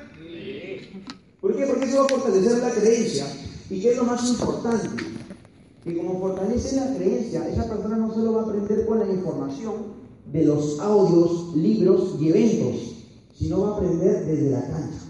¿Por 1.40 1.56
qué? 1.56 1.66
Porque 1.66 1.84
eso 1.84 1.98
va 1.98 2.04
a 2.04 2.08
fortalecer 2.08 2.58
la 2.58 2.70
creencia. 2.70 3.26
¿Y 3.70 3.80
qué 3.80 3.90
es 3.90 3.96
lo 3.96 4.04
más 4.04 4.28
importante? 4.28 4.88
Que 5.82 5.96
como 5.96 6.20
fortalece 6.20 6.76
la 6.76 6.94
creencia, 6.96 7.48
esa 7.48 7.68
persona 7.68 7.96
no 7.96 8.12
solo 8.12 8.32
va 8.34 8.42
a 8.42 8.44
aprender 8.44 8.86
con 8.86 8.98
la 8.98 9.08
información 9.08 9.74
de 10.32 10.44
los 10.44 10.80
audios, 10.80 11.54
libros 11.56 12.16
y 12.20 12.28
eventos, 12.28 12.96
sino 13.34 13.60
va 13.60 13.68
a 13.68 13.76
aprender 13.76 14.24
desde 14.26 14.50
la 14.50 14.62
cancha. 14.62 15.00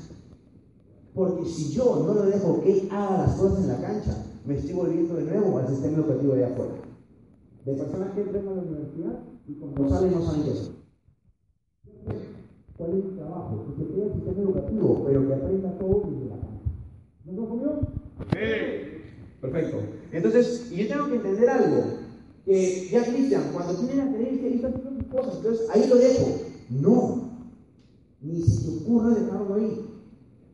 Porque 1.14 1.48
si 1.48 1.70
yo 1.72 2.04
no 2.06 2.12
lo 2.12 2.22
dejo 2.26 2.60
que 2.62 2.88
haga 2.90 3.26
las 3.26 3.36
cosas 3.36 3.60
en 3.60 3.68
la 3.68 3.80
cancha, 3.80 4.24
me 4.44 4.58
estoy 4.58 4.74
volviendo 4.74 5.14
de 5.14 5.24
nuevo 5.24 5.58
al 5.58 5.68
sistema 5.68 5.98
educativo 5.98 6.34
de 6.34 6.44
afuera. 6.44 6.74
De 7.64 7.74
personas 7.74 8.12
que 8.14 8.20
entran 8.20 8.48
a 8.48 8.54
la 8.54 8.62
universidad 8.62 9.20
y 9.48 9.54
cuando 9.54 9.88
salen 9.88 10.12
no 10.12 10.24
saben 10.24 10.42
qué. 10.44 10.85
¿Cuál 12.76 12.90
es 12.90 13.04
mi 13.04 13.10
trabajo? 13.16 13.64
Que 13.66 13.82
se 13.82 13.90
quede 13.90 14.06
el 14.06 14.12
sistema 14.12 14.42
educativo, 14.42 15.04
pero 15.06 15.26
que 15.26 15.34
aprenda 15.34 15.78
todo 15.78 16.02
desde 16.10 16.26
la 16.26 16.36
cancha. 16.36 16.70
¿No 17.24 17.32
lo 17.32 17.48
conmigo? 17.48 17.80
Sí. 18.32 18.96
Perfecto. 19.40 19.76
Entonces, 20.12 20.70
y 20.72 20.76
yo 20.76 20.88
tengo 20.88 21.06
que 21.08 21.16
entender 21.16 21.48
algo. 21.48 21.84
Que 22.44 22.88
ya 22.90 23.04
Cristian, 23.04 23.50
cuando 23.52 23.74
tiene 23.74 23.96
la 23.96 24.12
creencia, 24.12 24.68
haciendo 24.68 24.90
sus 24.90 25.06
cosas, 25.08 25.36
entonces 25.36 25.70
ahí 25.70 25.88
lo 25.88 25.96
dejo. 25.96 26.26
No. 26.70 27.30
Ni 28.20 28.42
se 28.42 28.70
te 28.70 28.84
ocurra 28.84 29.10
dejarlo 29.10 29.54
ahí. 29.54 29.86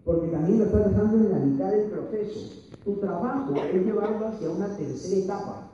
Porque 0.05 0.29
también 0.29 0.59
lo 0.59 0.65
estás 0.67 0.91
dejando 0.91 1.17
en 1.17 1.31
la 1.31 1.39
mitad 1.39 1.71
del 1.71 1.91
proceso. 1.91 2.41
Tu 2.85 2.97
trabajo 2.97 3.55
es 3.55 3.85
llevarlo 3.85 4.27
hacia 4.27 4.51
una 4.51 4.77
tercera 4.77 5.23
etapa. 5.23 5.73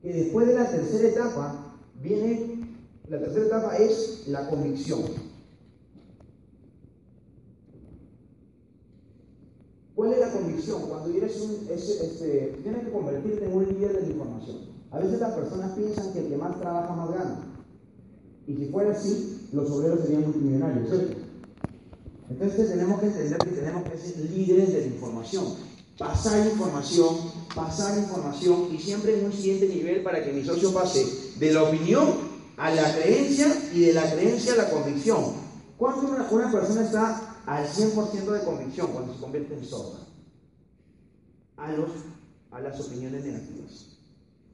Que 0.00 0.12
después 0.12 0.46
de 0.46 0.54
la 0.54 0.70
tercera 0.70 1.08
etapa 1.08 1.76
viene, 2.02 2.74
la 3.08 3.18
tercera 3.18 3.46
etapa 3.46 3.76
es 3.76 4.24
la 4.28 4.48
convicción. 4.48 5.00
¿Cuál 9.96 10.12
es 10.12 10.20
la 10.20 10.30
convicción? 10.30 10.82
Cuando 10.82 11.08
eres 11.16 11.40
un, 11.40 11.66
es, 11.70 11.88
este, 11.88 12.58
tienes 12.62 12.84
que 12.84 12.92
convertirte 12.92 13.46
en 13.46 13.52
un 13.54 13.66
líder 13.66 13.94
de 13.94 14.02
la 14.02 14.06
información. 14.08 14.56
A 14.90 14.98
veces 14.98 15.18
las 15.18 15.32
personas 15.32 15.72
piensan 15.72 16.12
que 16.12 16.18
el 16.18 16.28
que 16.28 16.36
más 16.36 16.60
trabaja 16.60 16.94
más 16.94 17.10
gana. 17.12 17.38
Y 18.46 18.56
si 18.56 18.66
fuera 18.66 18.92
así, 18.92 19.48
los 19.52 19.70
obreros 19.70 20.00
serían 20.00 20.24
multimillonarios, 20.24 20.90
¿cierto? 20.90 21.16
Entonces 22.28 22.68
tenemos 22.68 23.00
que 23.00 23.06
entender 23.06 23.38
que 23.38 23.50
tenemos 23.50 23.84
que 23.84 23.98
ser 23.98 24.30
líderes 24.30 24.72
de 24.74 24.80
la 24.82 24.86
información. 24.86 25.44
Pasar 25.98 26.46
información, 26.46 27.16
pasar 27.54 27.96
información 27.96 28.68
y 28.74 28.78
siempre 28.78 29.18
en 29.18 29.24
un 29.24 29.32
siguiente 29.32 29.66
nivel 29.66 30.02
para 30.02 30.22
que 30.22 30.30
mi 30.30 30.44
socio 30.44 30.74
pase 30.74 31.06
de 31.38 31.52
la 31.54 31.62
opinión 31.62 32.06
a 32.58 32.70
la 32.70 32.94
creencia 32.94 33.46
y 33.72 33.80
de 33.80 33.92
la 33.94 34.12
creencia 34.12 34.52
a 34.52 34.56
la 34.56 34.70
convicción. 34.70 35.46
¿Cuándo 35.78 36.10
una, 36.10 36.28
una 36.30 36.52
persona 36.52 36.84
está 36.84 37.35
al 37.46 37.66
100% 37.66 38.24
de 38.24 38.44
convicción 38.44 38.92
cuando 38.92 39.14
se 39.14 39.20
convierte 39.20 39.54
en 39.54 39.64
sorda? 39.64 40.00
A, 41.56 41.72
los, 41.72 41.90
a 42.50 42.60
las 42.60 42.78
opiniones 42.80 43.24
negativas. 43.24 43.96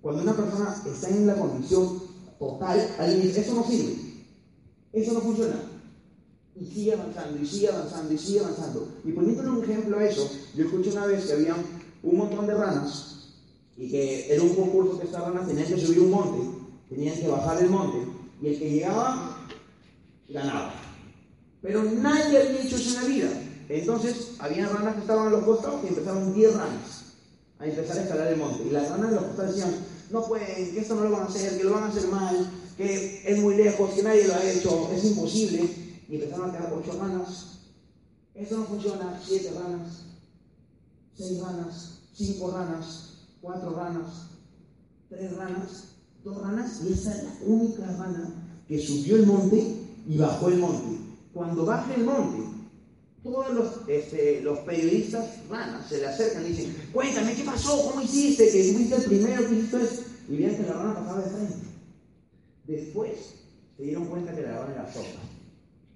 Cuando 0.01 0.23
una 0.23 0.35
persona 0.35 0.83
está 0.87 1.09
en 1.09 1.27
la 1.27 1.35
convicción 1.35 2.03
total, 2.39 2.95
alguien 2.99 3.23
dice, 3.23 3.41
eso 3.41 3.55
no 3.55 3.65
sirve, 3.65 3.97
eso 4.93 5.13
no 5.15 5.21
funciona. 5.21 5.57
Y 6.55 6.67
sigue 6.67 6.93
avanzando, 6.93 7.43
y 7.43 7.47
sigue 7.47 7.69
avanzando, 7.69 8.13
y 8.13 8.19
sigue 8.19 8.41
avanzando. 8.41 8.89
Y 9.05 9.13
poniéndole 9.13 9.51
un 9.51 9.65
ejemplo 9.65 9.99
a 9.99 10.05
eso, 10.05 10.31
yo 10.55 10.65
escuché 10.65 10.91
una 10.91 11.07
vez 11.07 11.25
que 11.25 11.33
había 11.33 11.57
un 12.03 12.17
montón 12.17 12.47
de 12.47 12.55
ranas 12.55 13.13
y 13.77 13.91
que 13.91 14.33
era 14.33 14.43
un 14.43 14.55
concurso 14.55 14.99
que 14.99 15.07
estas 15.07 15.23
ranas 15.23 15.47
tenían 15.47 15.67
que 15.67 15.81
subir 15.81 16.01
un 16.01 16.11
monte, 16.11 16.59
tenían 16.91 17.19
que 17.19 17.29
bajar 17.29 17.63
el 17.63 17.71
monte, 17.71 18.07
y 18.43 18.49
el 18.49 18.59
que 18.59 18.71
llegaba 18.71 19.47
ganaba. 20.29 20.92
Pero 21.63 21.85
nadie 21.85 22.43
había 22.43 22.63
hecho 22.63 22.77
eso 22.77 22.91
en 22.91 23.03
la 23.03 23.09
vida. 23.09 23.31
Entonces, 23.69 24.33
había 24.39 24.69
ranas 24.69 24.97
que 24.97 25.01
estaban 25.01 25.29
a 25.29 25.31
los 25.31 25.45
costados 25.45 25.81
y 25.85 25.89
empezaron 25.89 26.35
10 26.35 26.55
ranas 26.55 27.03
a 27.59 27.67
empezar 27.67 27.99
a 27.99 28.03
escalar 28.03 28.27
el 28.27 28.39
monte. 28.39 28.65
Y 28.65 28.71
las 28.71 28.91
ranas 28.91 29.11
de 29.11 29.17
los 29.17 29.25
costados 29.27 29.55
decían, 29.55 29.75
no 30.11 30.27
pueden, 30.27 30.75
que 30.75 30.81
esto 30.81 30.95
no 30.97 31.05
lo 31.05 31.13
van 31.13 31.23
a 31.23 31.27
hacer, 31.27 31.57
que 31.57 31.65
lo 31.65 31.73
van 31.73 31.85
a 31.85 31.89
hacer 31.89 32.09
mal, 32.09 32.51
que 32.77 33.23
es 33.25 33.39
muy 33.39 33.57
lejos, 33.57 33.91
que 33.91 34.03
nadie 34.03 34.27
lo 34.27 34.35
ha 34.35 34.45
hecho, 34.45 34.91
es 34.93 35.05
imposible. 35.05 35.71
Y 36.09 36.17
empezaron 36.17 36.51
a 36.51 36.53
quedar 36.53 36.73
8 36.75 36.99
ranas. 37.01 37.47
Esto 38.35 38.59
no 38.59 38.65
funciona, 38.65 39.21
7 39.25 39.53
ranas, 39.55 40.05
6 41.17 41.41
ranas, 41.41 41.99
5 42.15 42.51
ranas, 42.51 43.13
4 43.41 43.71
ranas, 43.71 44.07
3 45.09 45.37
ranas, 45.37 45.85
2 46.25 46.43
ranas. 46.43 46.81
Y 46.85 46.93
esa 46.93 47.15
es 47.15 47.25
la 47.25 47.33
única 47.47 47.87
rana 47.87 48.35
que 48.67 48.85
subió 48.85 49.17
el 49.17 49.27
monte 49.27 49.77
y 50.09 50.19
bajó 50.19 50.49
el 50.49 50.59
monte. 50.59 51.02
Cuando 51.33 51.65
baja 51.65 51.95
el 51.95 52.05
monte, 52.05 52.43
todos 53.23 53.55
los, 53.55 53.89
este, 53.89 54.41
los 54.43 54.59
periodistas 54.61 55.49
ranas 55.49 55.89
se 55.89 55.99
le 55.99 56.07
acercan 56.07 56.45
y 56.45 56.49
dicen, 56.49 56.77
cuéntame, 56.93 57.35
¿qué 57.35 57.45
pasó? 57.45 57.91
¿Cómo 57.91 58.03
hiciste? 58.03 58.51
Que 58.51 58.73
fuiste 58.73 58.97
el 58.97 59.05
primero 59.05 59.49
que 59.49 59.55
hizo 59.55 59.79
eso. 59.79 60.03
Y 60.29 60.37
vean 60.37 60.57
que 60.57 60.63
la 60.63 60.73
rana 60.73 60.95
pasaba 60.95 61.23
de 61.23 61.31
frente. 61.31 61.55
Después 62.67 63.13
se 63.77 63.83
dieron 63.83 64.07
cuenta 64.07 64.35
que 64.35 64.43
la 64.43 64.59
rana 64.59 64.75
era 64.75 64.93
sorda. 64.93 65.21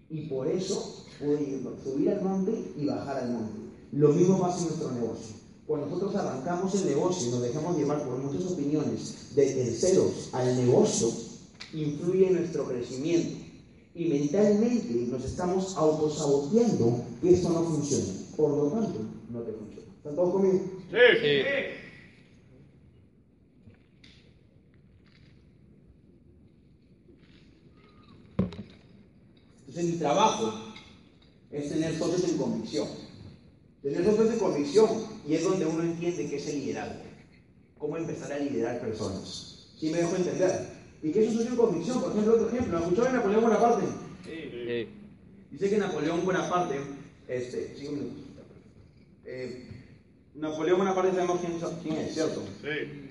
Y 0.09 0.23
por 0.29 0.47
eso 0.47 1.05
pudo 1.19 1.39
subir 1.83 2.11
al 2.11 2.23
monte 2.23 2.73
y 2.77 2.87
bajar 2.87 3.19
al 3.19 3.33
monte. 3.33 3.61
Lo 3.93 4.11
mismo 4.11 4.41
pasa 4.41 4.59
en 4.59 4.65
nuestro 4.65 4.93
negocio. 4.93 5.37
Cuando 5.67 5.87
nosotros 5.87 6.15
arrancamos 6.15 6.75
el 6.77 6.87
negocio 6.87 7.27
y 7.27 7.31
nos 7.33 7.43
dejamos 7.43 7.77
llevar 7.77 8.05
por 8.05 8.19
muchas 8.19 8.53
opiniones 8.53 9.35
de 9.35 9.47
terceros 9.47 10.29
al 10.33 10.57
negocio, 10.57 11.11
influye 11.73 12.29
en 12.29 12.35
nuestro 12.35 12.67
crecimiento 12.67 13.46
y 13.97 14.05
mentalmente 14.09 14.93
nos 15.11 15.25
estamos 15.25 15.75
autosaboteando 15.75 17.03
que 17.23 17.33
esto 17.33 17.49
no 17.49 17.65
funciona. 17.65 18.13
Por 18.37 18.51
lo 18.51 18.71
tanto, 18.71 19.01
no 19.31 19.41
te 19.41 19.53
funciona. 19.53 19.89
¿Están 19.97 20.15
todos 20.15 20.33
conmigo? 20.35 20.65
Sí. 20.91 21.19
Sí. 21.23 21.43
Entonces 29.61 29.85
mi 29.95 29.99
trabajo 29.99 30.53
es 31.51 31.69
tener 31.71 31.99
socios 31.99 32.31
en 32.31 32.37
convicción. 32.37 32.89
Tener 33.83 34.05
socios 34.05 34.31
en 34.31 34.39
convicción 34.39 34.91
y 35.27 35.35
es 35.35 35.45
donde 35.45 35.65
uno 35.65 35.83
entiende 35.83 36.29
qué 36.29 36.37
es 36.37 36.49
el 36.49 36.61
liderazgo. 36.61 37.01
Cómo 37.79 37.97
empezar 37.97 38.31
a 38.31 38.39
liderar 38.39 38.79
personas. 38.79 39.71
¿Sí 39.79 39.89
me 39.89 39.99
dejo 39.99 40.17
entender? 40.17 40.76
¿Y 41.07 41.13
qué 41.13 41.25
es 41.25 41.31
un 41.31 41.37
socio 41.37 41.51
en 41.53 41.57
convicción? 41.57 42.01
Por 42.01 42.11
ejemplo, 42.11 42.35
otro 42.35 42.49
ejemplo. 42.49 42.79
¿Escuchó 42.81 43.05
de 43.05 43.13
Napoleón 43.13 43.43
Bonaparte? 43.45 43.87
Sí. 44.25 44.89
Dice 45.53 45.71
que 45.71 45.79
Napoleón 45.79 46.25
Bonaparte, 46.25 46.81
este, 47.29 47.75
cinco 47.79 47.93
minutos. 47.93 48.25
Eh, 49.25 49.69
Napoleón 50.35 50.81
Bonaparte 50.81 51.13
sabemos 51.13 51.41
quién, 51.41 51.61
quién 51.85 51.97
es, 51.99 52.13
¿cierto? 52.13 52.43
Sí. 52.61 53.09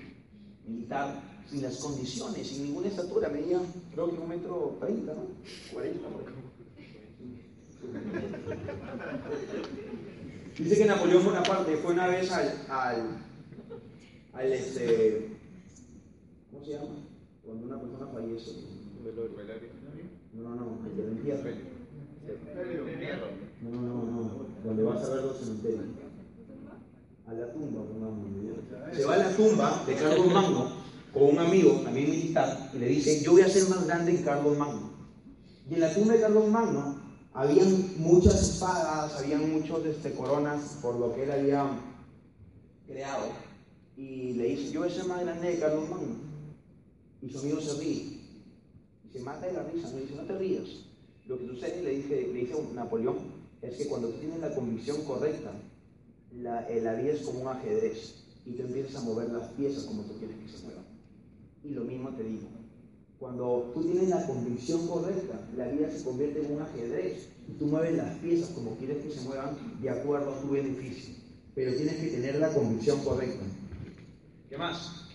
Militar, 0.66 1.22
sin 1.50 1.62
las 1.62 1.78
condiciones, 1.78 2.46
sin 2.46 2.64
ninguna 2.64 2.88
estatura, 2.88 3.30
medía 3.30 3.62
creo 3.94 4.10
que 4.10 4.20
un 4.20 4.28
metro 4.28 4.76
treinta, 4.78 5.14
¿no? 5.14 5.28
Cuarenta, 5.72 6.08
por 6.08 6.20
ejemplo. 6.20 6.50
Dice 10.58 10.76
que 10.76 10.84
Napoleón 10.84 11.24
Bonaparte 11.24 11.76
fue 11.78 11.94
una 11.94 12.08
vez 12.08 12.30
al, 12.30 12.66
al, 12.68 13.24
al 14.34 14.52
este, 14.52 15.30
¿cómo 16.50 16.62
se 16.62 16.72
llama? 16.72 17.06
Cuando 17.46 17.66
una 17.66 17.80
persona 17.80 18.06
fallece. 18.12 18.50
No, 20.34 20.50
no, 20.50 20.56
no, 20.56 20.78
el 20.84 20.96
del 20.96 21.08
entierro. 21.12 21.50
No, 23.62 23.70
no, 23.70 23.80
no, 23.80 24.04
no, 24.04 24.46
donde 24.64 24.82
vas 24.82 25.04
a 25.04 25.14
ver 25.14 25.24
los 25.24 25.38
cementerios. 25.38 25.84
A 27.26 27.32
la 27.32 27.52
tumba, 27.52 27.82
pongamos. 27.84 28.26
Se 28.92 29.04
va 29.04 29.14
a 29.14 29.18
la 29.18 29.36
tumba 29.36 29.84
de 29.86 29.94
Carlos 29.94 30.32
Magno 30.32 30.72
con 31.12 31.22
un 31.30 31.38
amigo, 31.38 31.80
también 31.82 32.10
militar, 32.10 32.70
y 32.74 32.78
le 32.78 32.88
dice, 32.88 33.22
yo 33.22 33.32
voy 33.32 33.42
a 33.42 33.48
ser 33.48 33.68
más 33.68 33.86
grande 33.86 34.16
que 34.16 34.24
Carlos 34.24 34.58
Magno. 34.58 34.90
Y 35.70 35.74
en 35.74 35.80
la 35.80 35.94
tumba 35.94 36.14
de 36.14 36.20
Carlos 36.20 36.48
Magno 36.48 37.00
habían 37.32 37.98
muchas 37.98 38.42
espadas, 38.42 39.20
habían 39.20 39.50
muchos 39.52 39.86
este, 39.86 40.12
coronas 40.12 40.78
por 40.82 40.96
lo 40.96 41.14
que 41.14 41.24
él 41.24 41.30
había 41.30 41.70
creado. 42.86 43.28
Y 43.96 44.34
le 44.34 44.48
dice, 44.48 44.72
yo 44.72 44.80
voy 44.80 44.90
a 44.90 44.92
ser 44.92 45.06
más 45.06 45.20
grande 45.20 45.52
que 45.52 45.60
Carlos 45.60 45.88
Magno. 45.88 46.35
Y 47.26 47.30
su 47.30 47.40
amigo 47.40 47.60
se 47.60 47.80
ríe. 47.80 48.20
Y 49.04 49.12
se 49.12 49.20
mata 49.20 49.46
de 49.46 49.52
la 49.54 49.64
risa. 49.64 49.90
Le 49.90 50.02
dice, 50.02 50.14
no 50.14 50.22
te 50.22 50.38
rías. 50.38 50.68
Lo 51.26 51.38
que 51.38 51.46
sucede, 51.48 51.82
le 51.82 51.90
dice, 51.96 52.28
le 52.32 52.40
dice 52.40 52.54
Napoleón, 52.72 53.18
es 53.62 53.76
que 53.76 53.88
cuando 53.88 54.08
tú 54.10 54.18
tienes 54.20 54.38
la 54.38 54.54
convicción 54.54 55.02
correcta, 55.04 55.50
la, 56.32 56.68
la 56.70 56.94
vida 56.94 57.12
es 57.12 57.22
como 57.22 57.40
un 57.40 57.48
ajedrez. 57.48 58.22
Y 58.44 58.52
tú 58.52 58.62
empiezas 58.62 59.02
a 59.02 59.04
mover 59.04 59.30
las 59.30 59.50
piezas 59.54 59.84
como 59.84 60.02
tú 60.02 60.16
quieres 60.18 60.36
que 60.36 60.56
se 60.56 60.64
muevan. 60.64 60.84
Y 61.64 61.70
lo 61.70 61.82
mismo 61.82 62.10
te 62.10 62.22
digo. 62.22 62.46
Cuando 63.18 63.72
tú 63.74 63.82
tienes 63.82 64.08
la 64.08 64.24
convicción 64.24 64.86
correcta, 64.86 65.48
la 65.56 65.66
vida 65.66 65.90
se 65.90 66.04
convierte 66.04 66.46
en 66.46 66.52
un 66.52 66.62
ajedrez. 66.62 67.28
Y 67.48 67.52
tú 67.54 67.66
mueves 67.66 67.96
las 67.96 68.16
piezas 68.18 68.50
como 68.50 68.76
quieres 68.76 69.02
que 69.02 69.10
se 69.10 69.20
muevan 69.22 69.56
de 69.82 69.90
acuerdo 69.90 70.32
a 70.32 70.40
tu 70.40 70.50
beneficio. 70.50 71.14
Pero 71.56 71.74
tienes 71.74 71.96
que 71.96 72.08
tener 72.08 72.36
la 72.36 72.52
convicción 72.52 73.02
correcta. 73.02 73.44
¿Qué 74.48 74.56
más? 74.56 75.08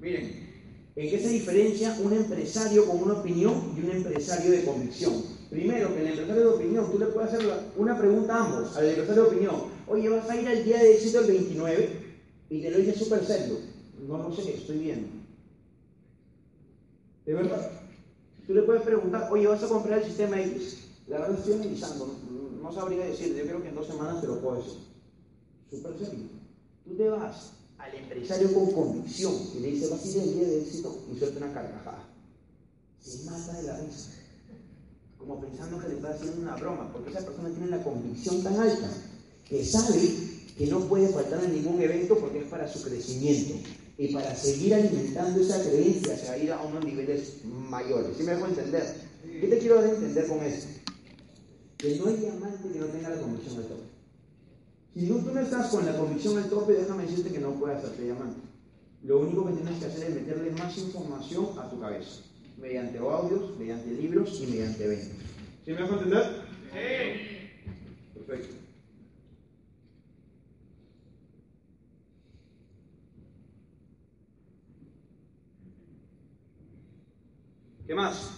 Miren, 0.00 0.53
¿En 0.96 1.10
qué 1.10 1.18
se 1.18 1.28
diferencia 1.28 1.96
un 2.00 2.12
empresario 2.12 2.86
con 2.86 3.02
una 3.02 3.14
opinión 3.14 3.74
y 3.76 3.80
un 3.80 3.90
empresario 3.90 4.52
de 4.52 4.64
convicción? 4.64 5.24
Primero, 5.50 5.92
que 5.92 6.00
el 6.00 6.06
empresario 6.06 6.50
de 6.50 6.54
opinión, 6.54 6.90
tú 6.90 6.98
le 7.00 7.06
puedes 7.06 7.32
hacer 7.32 7.50
una 7.76 7.98
pregunta 7.98 8.36
a 8.36 8.44
ambos, 8.44 8.76
al 8.76 8.86
empresario 8.86 9.22
de 9.22 9.28
opinión. 9.28 9.54
oye, 9.88 10.08
vas 10.08 10.30
a 10.30 10.40
ir 10.40 10.46
al 10.46 10.64
día 10.64 10.78
de 10.78 10.94
éxito 10.94 11.20
el 11.20 11.26
29 11.26 12.16
y 12.48 12.62
te 12.62 12.70
lo 12.70 12.78
dice 12.78 12.96
súper 12.96 13.24
serio. 13.24 13.58
No 14.06 14.18
lo 14.18 14.32
sé, 14.32 14.54
estoy 14.54 14.78
viendo. 14.78 15.08
¿De 17.26 17.34
verdad? 17.34 17.70
Tú 18.46 18.54
le 18.54 18.62
puedes 18.62 18.82
preguntar, 18.82 19.28
oye, 19.32 19.48
¿vas 19.48 19.62
a 19.64 19.68
comprar 19.68 19.98
el 19.98 20.04
sistema 20.04 20.40
X? 20.40 20.78
La 21.08 21.18
verdad 21.18 21.38
estoy 21.38 21.54
analizando, 21.54 22.06
no, 22.30 22.62
no 22.62 22.72
sabría 22.72 23.06
decir, 23.06 23.34
yo 23.34 23.42
creo 23.42 23.62
que 23.62 23.68
en 23.68 23.74
dos 23.74 23.86
semanas 23.86 24.20
te 24.20 24.28
lo 24.28 24.40
puedo 24.40 24.58
decir. 24.58 24.78
Súper 25.70 25.98
serio. 25.98 26.28
Tú 26.84 26.94
te 26.94 27.08
vas 27.08 27.63
al 27.84 27.94
empresario 27.94 28.52
con 28.54 28.72
convicción 28.72 29.34
y 29.56 29.60
le 29.60 29.70
dices, 29.72 29.90
vas 29.90 30.04
a 30.04 30.08
ir 30.08 30.20
al 30.20 30.34
día 30.34 30.48
de 30.48 30.60
éxito 30.62 31.04
y 31.12 31.18
suelta 31.18 31.44
una 31.44 31.52
carcajada. 31.52 32.08
Se 33.00 33.24
mata 33.24 33.52
de 33.52 33.62
la 33.64 33.80
risa. 33.80 34.10
Como 35.18 35.40
pensando 35.40 35.78
que 35.78 35.88
le 35.88 35.94
está 35.96 36.10
haciendo 36.10 36.40
una 36.40 36.56
broma, 36.56 36.92
porque 36.92 37.10
esa 37.10 37.20
persona 37.20 37.50
tiene 37.50 37.68
la 37.68 37.82
convicción 37.82 38.42
tan 38.42 38.58
alta 38.58 38.90
que 39.44 39.64
sabe 39.64 40.00
que 40.56 40.66
no 40.66 40.80
puede 40.80 41.08
faltar 41.08 41.44
a 41.44 41.48
ningún 41.48 41.80
evento 41.80 42.18
porque 42.18 42.38
es 42.38 42.48
para 42.48 42.68
su 42.68 42.82
crecimiento 42.82 43.54
y 43.98 44.12
para 44.12 44.34
seguir 44.34 44.74
alimentando 44.74 45.40
esa 45.40 45.62
creencia 45.62 46.16
se 46.16 46.26
va 46.26 46.32
a 46.32 46.38
ir 46.38 46.52
a 46.52 46.62
unos 46.62 46.84
niveles 46.84 47.44
mayores. 47.44 48.16
¿Sí 48.16 48.22
me 48.22 48.34
dejo 48.34 48.46
entender? 48.46 48.94
¿Qué 49.22 49.46
te 49.48 49.58
quiero 49.58 49.84
entender 49.84 50.26
con 50.26 50.42
esto? 50.42 50.66
Que 51.76 51.96
no 51.96 52.06
hay 52.06 52.16
diamante 52.16 52.68
que 52.72 52.78
no 52.78 52.86
tenga 52.86 53.10
la 53.10 53.20
convicción 53.20 53.56
al 53.56 53.64
tope. 53.64 53.83
Si 54.94 55.08
tú 55.08 55.20
no 55.22 55.40
estás 55.40 55.70
con 55.70 55.84
la 55.84 55.96
convicción 55.96 56.38
al 56.38 56.48
tope, 56.48 56.74
déjame 56.74 57.02
decirte 57.02 57.32
que 57.32 57.40
no 57.40 57.50
puedes 57.54 57.78
hacerte 57.78 58.04
diamante. 58.04 58.40
Lo 59.02 59.18
único 59.18 59.44
que 59.44 59.54
tienes 59.54 59.80
que 59.80 59.86
hacer 59.86 60.08
es 60.08 60.14
meterle 60.14 60.52
más 60.52 60.78
información 60.78 61.58
a 61.58 61.68
tu 61.68 61.80
cabeza, 61.80 62.22
mediante 62.56 62.98
audios, 62.98 63.58
mediante 63.58 63.90
libros 63.90 64.40
y 64.40 64.46
mediante 64.46 64.84
eventos. 64.84 65.18
¿Sí 65.64 65.72
me 65.72 65.78
dejo 65.78 65.94
entender? 65.94 66.42
Sí. 66.72 68.14
Perfecto. 68.14 68.54
¿Qué 77.84 77.94
más? 77.96 78.30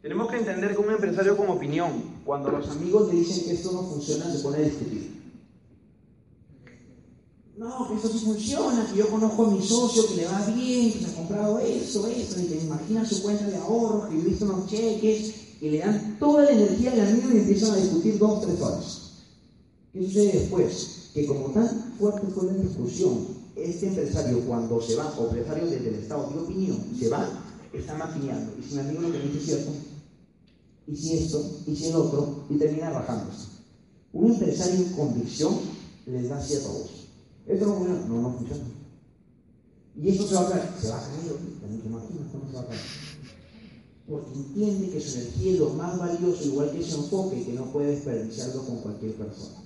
Tenemos 0.00 0.30
que 0.30 0.38
entender 0.38 0.72
que 0.72 0.78
un 0.78 0.90
empresario 0.90 1.36
con 1.36 1.50
opinión, 1.50 2.22
cuando 2.24 2.50
los 2.50 2.66
amigos 2.70 3.12
le 3.12 3.20
dicen 3.20 3.44
que 3.44 3.52
esto 3.52 3.72
no 3.72 3.82
funciona, 3.82 4.24
se 4.24 4.42
pone 4.42 4.56
a 4.56 4.60
discutir. 4.62 5.17
No, 7.58 7.88
que 7.88 7.96
esto 7.96 8.08
sí 8.08 8.24
funciona, 8.24 8.88
que 8.88 8.98
yo 8.98 9.08
conozco 9.08 9.46
a 9.46 9.50
mi 9.50 9.60
socio 9.60 10.06
que 10.06 10.14
le 10.14 10.26
va 10.26 10.46
bien, 10.46 10.92
que 10.92 11.00
se 11.00 11.06
ha 11.06 11.14
comprado 11.16 11.58
eso, 11.58 12.06
eso, 12.06 12.40
y 12.40 12.44
te 12.44 12.56
imaginas 12.56 13.08
su 13.08 13.20
cuenta 13.20 13.48
de 13.48 13.56
ahorro, 13.56 14.08
que 14.08 14.14
yo 14.14 14.22
he 14.22 14.28
visto 14.28 14.44
unos 14.44 14.70
cheques, 14.70 15.34
y 15.60 15.70
le 15.70 15.78
dan 15.78 16.16
toda 16.20 16.44
la 16.44 16.52
energía 16.52 16.92
al 16.92 17.00
amigo 17.00 17.30
y 17.32 17.38
empiezan 17.38 17.72
a 17.72 17.76
discutir 17.78 18.16
dos, 18.16 18.42
tres 18.42 18.60
horas. 18.60 19.10
¿Qué 19.92 20.04
sucede 20.04 20.38
después? 20.38 21.10
Que 21.12 21.26
como 21.26 21.48
tan 21.48 21.94
fuerte 21.98 22.28
fue 22.28 22.44
la 22.46 22.52
discusión, 22.52 23.26
este 23.56 23.88
empresario 23.88 24.38
cuando 24.46 24.80
se 24.80 24.94
va, 24.94 25.12
o 25.18 25.24
empresario 25.24 25.66
desde 25.66 25.88
el 25.88 25.94
estado 25.96 26.30
de 26.30 26.38
opinión, 26.38 26.78
se 26.96 27.08
va, 27.08 27.28
está 27.72 27.94
maquinando. 27.94 28.52
Y 28.56 28.62
si 28.62 28.74
mi 28.74 28.80
amigo 28.82 29.00
lo 29.00 29.10
que 29.10 29.18
dice 29.18 29.38
es 29.38 29.44
cierto, 29.46 29.72
y 30.86 30.94
si 30.94 31.18
esto, 31.18 31.44
y 31.66 31.74
si 31.74 31.88
el 31.88 31.96
otro, 31.96 32.44
y 32.50 32.54
termina 32.54 32.90
bajándose. 32.90 33.48
Un 34.12 34.30
empresario 34.30 34.76
en 34.76 34.92
convicción 34.92 35.58
les 36.06 36.28
da 36.28 36.40
cierto 36.40 36.68
a 36.68 36.97
todos. 37.48 37.54
Esto 37.54 37.66
no 37.66 37.74
funciona, 37.74 38.06
no, 38.06 38.22
no 38.22 38.30
funciona. 38.32 38.64
Y 39.96 40.08
esto 40.10 40.28
se 40.28 40.34
va 40.34 40.40
a 40.42 40.50
caer, 40.50 40.70
se 40.80 40.88
va 40.88 40.96
a 40.98 41.00
caer 41.00 41.30
ahorita, 41.30 41.66
ni 41.68 41.78
te 41.78 41.88
imaginas 41.88 42.28
cómo 42.30 42.48
se 42.48 42.56
va 42.56 42.62
a 42.62 42.66
caer. 42.66 42.80
Porque 44.08 44.32
entiende 44.32 44.90
que 44.90 45.00
su 45.00 45.18
energía 45.18 45.52
es 45.52 45.58
lo 45.58 45.70
más 45.70 45.98
valioso, 45.98 46.44
igual 46.44 46.70
que 46.70 46.80
ese 46.80 46.96
enfoque, 46.96 47.44
que 47.44 47.52
no 47.52 47.64
puede 47.72 47.90
desperdiciarlo 47.92 48.62
con 48.64 48.76
cualquier 48.80 49.14
persona. 49.14 49.58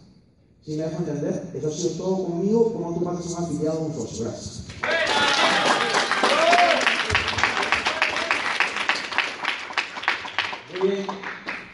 ¿Sí 0.64 0.77
me 0.77 0.85
dejo 0.85 0.99
entender? 0.99 1.51
Eso 1.55 1.68
ha 1.68 1.71
sido 1.73 1.90
todo 1.90 2.25
conmigo, 2.25 2.73
como 2.73 2.95
tú 2.95 3.05
pasas 3.05 3.27
un 3.27 3.45
afiliado 3.45 3.79
a 3.79 3.83
un 3.83 3.95
socio. 3.95 4.25
Gracias. 4.25 4.64
Muy 10.81 10.88
bien. 10.88 11.07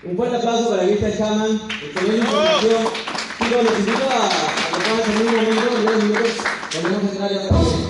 Un 0.05 0.17
fuerte 0.17 0.37
aplauso 0.37 0.71
para 0.71 0.85
Vista 0.85 1.17
Chaman. 1.17 1.61
Excelente 1.85 2.19
información. 2.19 2.87
Chicos, 3.39 3.65
los 3.65 3.79
invito 3.79 4.11
a, 4.11 4.58
momento, 4.89 6.39
en. 6.73 7.88